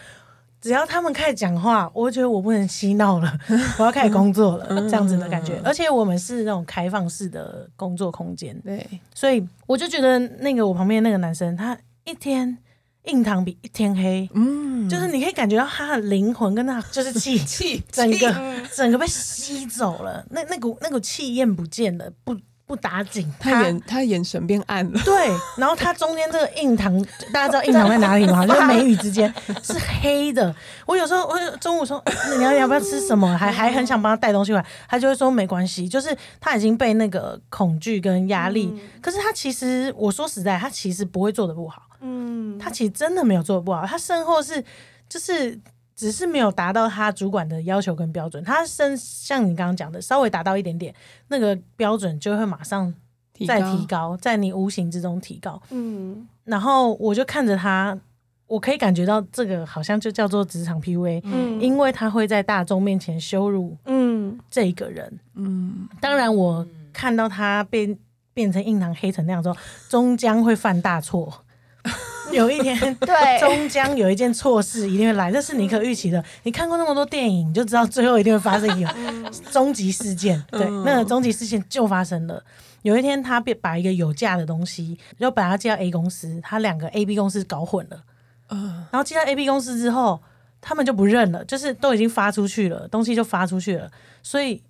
[0.62, 3.38] 只要他们开始讲话，我觉得我不能嬉闹了，
[3.78, 5.60] 我要开始工作了，这样子的感觉。
[5.63, 12.58] 而且我们是那种开放式的工作空间，对，所以我就觉得那个我旁边那个男生，他一天
[13.06, 14.30] 印堂比一天黑。
[14.34, 18.36] 嗯，就是你可以感觉到他的灵魂跟他就是气气整个
[18.76, 22.36] 整个被吸走了，那那股那股气焰不见了，不
[22.66, 25.13] 不打紧，他眼他眼神变暗了，对，
[25.58, 26.98] 然后他中间这个印堂，
[27.34, 28.46] 大家知道印堂在哪里吗？
[28.48, 30.56] 就是眉宇之间是黑的。
[30.86, 32.02] 我有时候我中午说
[32.38, 41.84] 你要你要不要吃什么，还还很想帮他带东西回来，他就会说没关系，就是他已经被那个恐惧跟压力，可是他其实我说实在，他其实不会做的不好。
[42.04, 44.63] 嗯，他其实真的没有做的不好，他身后是
[45.08, 45.58] 就是
[45.96, 50.94] 只是没有达到他主管的要求跟标准，他身像你刚刚讲的，稍微达到一点点
[51.30, 52.94] 那个标准，就会马上
[53.48, 55.62] 再提高，在你无形之中提高。
[55.70, 56.28] 嗯。
[56.44, 57.98] 然后我就看着他，
[58.48, 61.62] 我可以感觉到这个好像就叫做职场 PUA，、嗯。
[61.62, 64.38] 因为他会在大众面前羞辱嗯。
[64.50, 65.20] 这一个人。
[65.36, 67.98] 嗯，当然，我看到他变
[68.34, 69.56] 变成印堂黑成那样之后，
[69.88, 71.42] 终将会犯大错。
[72.38, 76.24] 有一天， 对终将有一件错事一定会来，这是你可预期的。
[76.43, 78.93] 你看过那么多电影，你就知道最后一定会发生一个
[79.52, 80.43] 终极事件。
[80.52, 82.43] 对，那个终极事件就发生了。
[82.82, 88.04] 有一天，他被把一个有价的东西，就把它寄到 A 公司，他两个 A、B 公司搞混了。
[88.50, 90.22] 嗯然后寄到 A、B 公司之后，
[90.60, 93.89] 他们就不认了，就是都已经发出去了，东西就发出去了，
[94.22, 94.62] 所以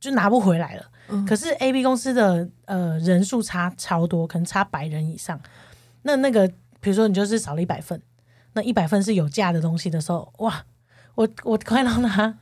[0.00, 0.86] 就拿不回来了。
[1.10, 5.40] 嗯可是 A、B 公司的呃人数差超多，可能差百人以上。
[6.02, 8.00] 那那个比如说你就是少了一百份，
[8.52, 10.64] 那一百份是有价的东西的时候，哇，
[11.14, 12.34] 我我快到他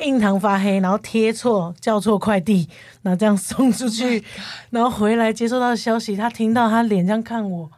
[0.00, 2.68] 印堂发黑，然后贴错叫错快递，
[3.02, 4.22] 然后这样送出去，
[4.70, 7.70] 然后回来接收到消息，他听到他脸这样看我，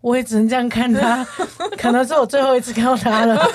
[0.00, 1.24] 我也只能这样看他，
[1.78, 3.40] 可能是我最后一次看到他了。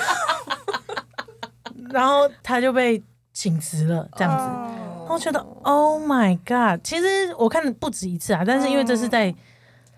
[1.90, 4.44] 然后他就被请辞了，这样子。
[4.44, 4.68] 哦
[5.08, 6.80] 我觉得 Oh my God！
[6.82, 9.34] 其实我看不止一次啊，但是因为这是在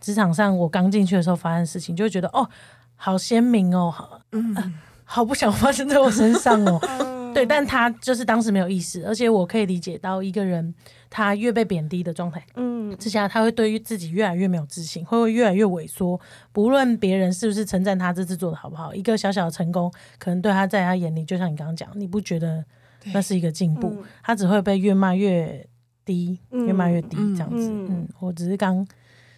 [0.04, 2.46] 职场上我刚进去的时候发生的事情，就会觉得哦，
[2.94, 4.72] 好鲜明哦，好、呃
[5.06, 6.78] 好不想发生在我身上哦。
[7.34, 10.74] 对，但他就是当时没有意识，而且我可以理解到一个人
[11.08, 16.20] 他越被贬低的状态嗯之下，他会对于自己越来越没有自信，会会越来越萎缩。
[16.52, 22.64] 不论别人是不是称赞他这次做的好不好，一个小小的成功，可能对他在他眼里，就像你刚刚讲，你不觉得
[23.12, 25.66] 那是一个进步，嗯他只会被越骂越
[26.04, 27.68] 低，嗯越骂越低这样子。
[27.68, 28.86] 嗯嗯，我只是刚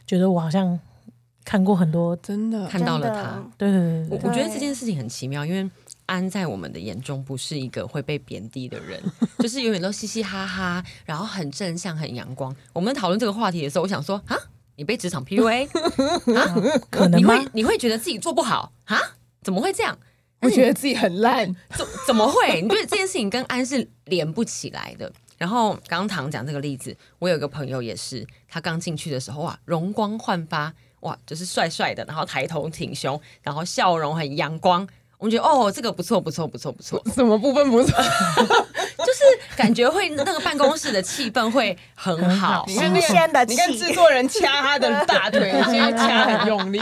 [0.06, 0.78] 觉得我好像
[1.44, 3.42] 看过很多，真的看到了他。
[3.58, 5.68] 对对对对对，我我觉得这件事情很奇妙，因为
[6.06, 9.02] 安在我们的眼中不是一个会被贬低的人，
[9.40, 12.54] 就是永远都嘻嘻哈哈，然后很正向、很阳光。
[12.72, 14.36] 我们讨论这个话题的时候，我想说啊，
[14.76, 15.66] 你被职场 PUA
[16.36, 16.54] 啊？
[16.90, 17.34] 可能吗？
[17.34, 18.98] 你会你会觉得自己做不好啊？
[19.42, 19.98] 怎么会这样？
[20.42, 22.60] 我觉得自己很烂，怎怎么会？
[22.60, 25.10] 你觉得这件事情跟安是连不起来的？
[25.36, 30.72] 然后刚刚唐讲这个例子，我有一个朋友也是，他刚进去的时候啊，容光焕发。
[31.00, 34.84] 哇，就是帅帅的，然后抬头挺胸，然后笑容很阳光。
[35.18, 37.92] 我们觉得哦，这个不错，不错，不错，不错，什么部分不错？
[37.96, 42.64] 就是感觉会那个办公室的气氛会很好。
[42.66, 46.80] 你看那新鲜的个，你看制作人掐他的大腿，现在掐很用力。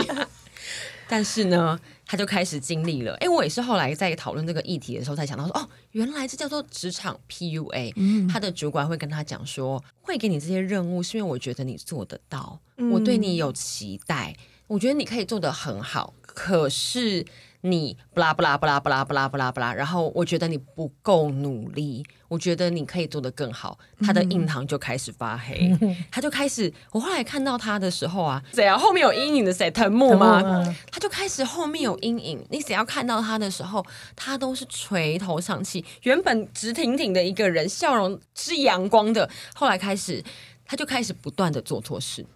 [1.06, 3.14] 但是呢，他就开始经历了。
[3.16, 7.92] 哎，我也是后来在讨论这个议题的时候才想到说，哦，原来这叫做职场 PUA。
[7.96, 12.58] 嗯他的主管会跟他讲说，会给你这些任务，是因为我觉得你做得到，
[12.92, 14.36] 我对你有期待，
[14.66, 16.14] 我觉得你可以做得很好。
[16.22, 17.24] 可是
[17.60, 22.04] 你不啦不啦不啦不啦不啦不啦不啦，然后我觉得你不够努力，
[22.34, 23.78] 我觉得你可以做得更好。
[24.00, 25.70] 他的印堂就开始发黑，
[26.10, 26.72] 他就开始。
[26.90, 28.76] 我后来看到他的时候啊，谁啊？
[28.76, 29.70] 后面有阴影的谁？
[29.70, 30.42] 藤木吗？
[30.90, 32.44] 他就开始后面有阴影。
[32.50, 40.22] 你只要看到他的时候，他都是垂头丧气，原本直挺挺的一个人，笑容是阳光的，后来开始
[40.64, 42.26] 他就开始不断的做错事，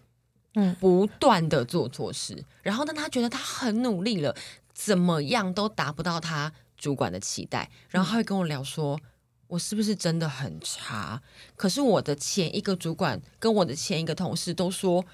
[0.55, 4.33] 嗯不断的做错事，然后当他觉得他很努力了，
[4.73, 9.01] 怎么样都达不到他主管的期待，然后他会跟我聊说。
[9.49, 11.21] 我是不是真的很差？
[11.57, 15.05] 可是我的前一个主管跟我的前一个同事都说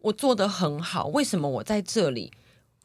[0.00, 2.32] 我做的很好，为什么我在这里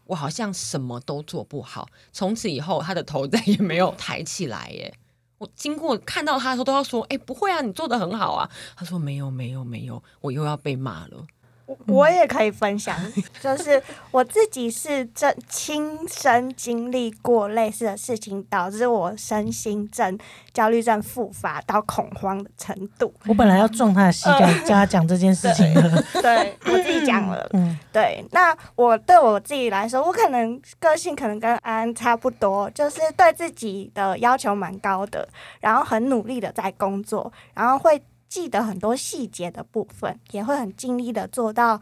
[0.05, 1.89] 我好像什么都做不好？
[2.11, 4.93] 从此以后，他的头再也没有抬起来耶。
[5.39, 11.25] 我经过看到他的时候，都要说：“哎、不会啊，你做的很好啊。”他说：“没有，没有，没有，我又要被骂了。
[11.69, 12.97] 我我也可以分享，
[13.39, 20.17] 就是我自己是真亲身经历过类似的事情，导致我身心症、
[20.51, 23.13] 焦虑症复发到恐慌的程度。
[23.27, 26.03] 我本来要撞他的膝盖，叫他讲这件事情的。
[26.21, 35.27] 对我自己讲了，嗯，对，那我对我自己来说，我可能个性可能跟安安差不多，就是对自己的要求蛮高的，
[35.59, 41.81] 然后很努力的在工作，然后会记得很多细节的部分，也会很尽力的做到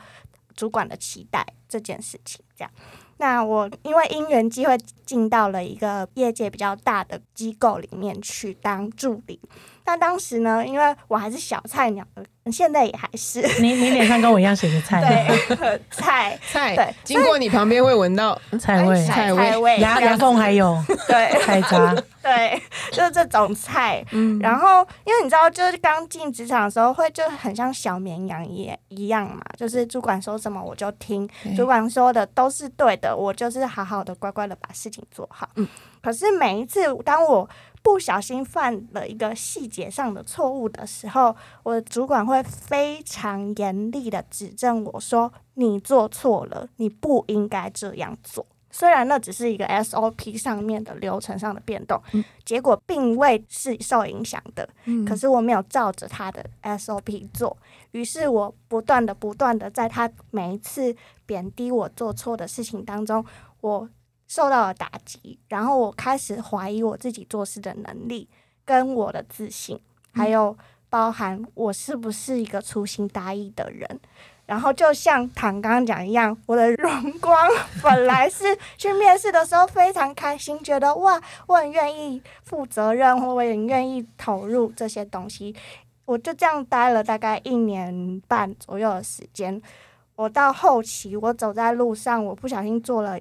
[0.55, 2.43] 主管的期待这件事情。
[2.55, 2.71] 这样，
[3.17, 4.75] 那我因为因缘机会
[5.07, 9.39] 进到了一个业界比较大的机构里面去当助理。
[9.85, 12.05] 那当时呢，因为我还是小菜鸟，
[12.51, 13.41] 现在也还是。
[13.61, 15.01] 你你脸上跟我一样写着菜，
[15.47, 16.37] 对 菜。
[16.51, 19.49] 菜对经过你旁边会闻到菜味，菜味。
[19.49, 20.77] 菜味牙牙缝还有
[21.07, 21.41] 对。
[21.41, 24.05] 菜渣， 对，就是这种菜。
[24.11, 24.37] 嗯。
[24.39, 35.49] 然后，因为你知道，就是刚进职场的时候，会就很像小绵羊一一样嘛，就是主管说什么我就听，主管说的都是对的，我就是好好的乖乖的把事情做好。
[35.55, 35.67] 嗯
[36.01, 37.49] 可是每一次当我
[37.81, 51.99] 不小心犯了一个细节上的错误的时候，我的主管会非常严厉的指正我说：“你做错了，你不应该这样做。”虽然那只是一个 SOP 上面的流程上的变动，
[52.45, 54.67] 结果并未是受影响的。
[54.85, 57.57] 嗯可是我没有照着他的 SOP 做，
[57.91, 60.95] 于是我不断的、不断的在他每一次
[61.25, 63.25] 贬低我做错的事情当中，
[63.61, 63.89] 我
[64.27, 68.27] 受到了打击，然后我开始怀疑我自己做事的能力
[68.65, 69.79] 跟我的自信，
[70.13, 70.55] 还有
[70.89, 73.99] 包含我是不是一个粗心大意的人。
[74.45, 77.35] 然后就像唐刚刚讲一样，我的荣光
[77.83, 85.53] 本来是去面试的时候非常开心，觉得哇，我很愿意负责任，或我也很愿意投入这些东西。
[86.05, 89.61] 我就这样待了大概一年半左右的时间。
[90.15, 93.19] 我到后期，我走在路上，我不小心做了，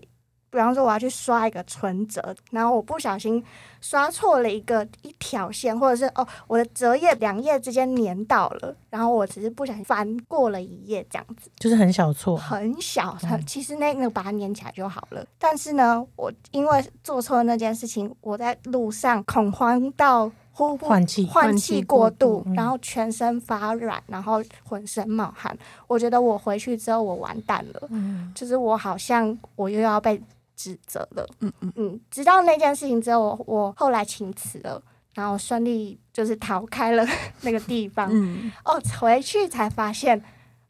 [0.51, 3.43] 比方说我要去刷一个存折，然后我不小心
[3.81, 11.51] 刷错了一个一条线，或者是哦，我的折页两页之间粘到了，然后我只是不小心翻过了一页这样子。
[11.59, 15.25] 就是很小错，很小，很其实那那个把它粘起来就好了。
[15.39, 25.57] 但是呢，我因为做错了那件事情，我在路上恐慌到呼不换气换气过度，嗯然后全身发软，然后浑身冒汗。
[25.87, 27.89] 我觉得我回去之后我完蛋了，
[28.35, 30.19] 就是我好像我又要被
[30.57, 31.29] 指责了。
[31.41, 34.83] 嗯嗯嗯，直到那件事情之后，我我后来请辞了。
[35.15, 37.03] 然后顺利就是逃开了
[37.41, 40.23] 那个地方，嗯哦，回去才发现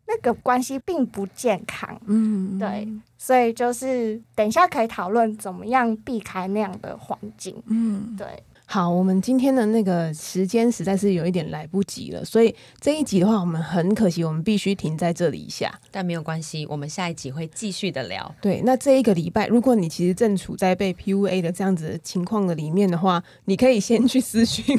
[0.06, 2.86] 那个关系并不健康，嗯，对，
[3.18, 8.14] 所以就是等一下可以讨论怎么样避开那样的环境，嗯。
[8.16, 15.72] 对，好，我们今天的那个时间实在是有一点来不及了，所以这一集的话，我们很可惜，我们必须停在这里一下。
[15.92, 18.34] 但没有关系，我们下一集会继续的聊。
[18.40, 24.76] 对，那这一个礼拜，如果你其实正处在被 PUA 的这样子的情况的里面的话，你可以先去私讯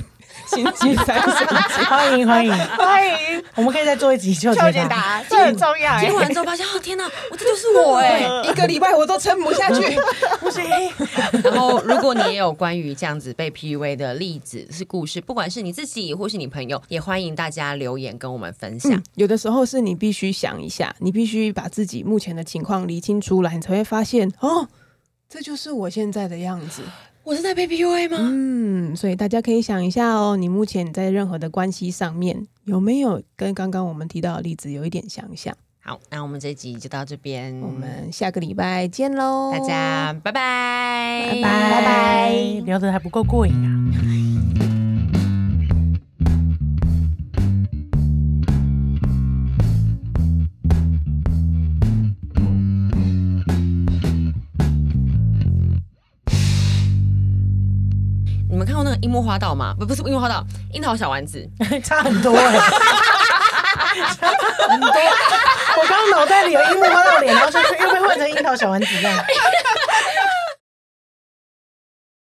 [0.47, 1.85] 星期三神经。
[1.85, 4.87] 欢 迎欢迎，欢迎我们可以再做一集就邱解答。
[4.89, 6.15] 答，这很重要哎听。
[6.15, 9.97] 完之后发现，哦天哪，我这就是我哎、 一个礼拜我都撑不下去。
[10.39, 10.63] 不行，
[11.43, 18.91] 然后，如果你也有关于这样子被 PUA 的例子是故事，不管是你自己或是你朋友，也欢迎大家留言跟我们分享。
[18.93, 24.67] 嗯，有的时候是你必须想一下，你必须把自己目前的情况理清出来，你才会发现哦，
[25.29, 26.83] 这就是我现在的样子。
[27.27, 28.17] 我是在被 PUA 吗？
[28.21, 35.53] 嗯，所以大家可以想一下哦，你目前在任何的关系上面有没有跟刚刚我们提到的例子有一点相像？
[35.81, 42.31] 好，那我们这一集就到这边，我们下个礼拜见喽，大家拜拜，拜拜拜拜
[42.65, 43.76] 聊得还不够过瘾啊。
[59.07, 59.73] 樱木花道吗？
[59.79, 60.43] 不，不是樱木花道，
[60.73, 61.41] 樱桃小丸子。
[61.81, 62.51] 差很多哎、
[64.19, 64.27] 差
[64.67, 64.89] 很多。
[64.89, 69.17] 我刚刚脑袋里有樱木花道脸，然后就又被换成樱桃小丸子这样。